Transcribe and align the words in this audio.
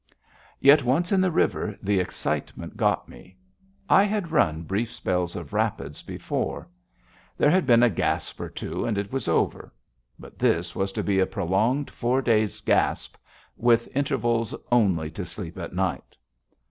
Yet 0.59 0.83
once 0.83 1.11
in 1.11 1.21
the 1.21 1.29
river, 1.29 1.77
the 1.79 1.99
excitement 1.99 2.75
got 2.75 3.07
me. 3.07 3.37
I 3.87 4.01
had 4.03 4.31
run 4.31 4.63
brief 4.63 4.91
spells 4.91 5.35
of 5.35 5.53
rapids 5.53 6.01
before. 6.01 6.67
There 7.37 7.51
had 7.51 7.67
been 7.67 7.83
a 7.83 7.89
gasp 7.91 8.41
or 8.41 8.49
two 8.49 8.83
and 8.83 8.97
it 8.97 9.11
was 9.13 9.27
over. 9.27 9.71
But 10.17 10.39
this 10.39 10.75
was 10.75 10.91
to 10.93 11.03
be 11.03 11.19
a 11.19 11.27
prolonged 11.27 11.91
four 11.91 12.23
days' 12.23 12.61
gasp, 12.61 13.15
with 13.55 13.95
intervals 13.95 14.55
only 14.71 15.11
to 15.11 15.23
sleep 15.23 15.59
at 15.59 15.71
night. 15.75 16.17